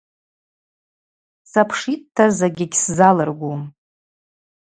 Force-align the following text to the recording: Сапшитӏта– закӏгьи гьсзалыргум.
Сапшитӏта– 1.51 2.25
закӏгьи 2.37 2.65
гьсзалыргум. 2.71 3.61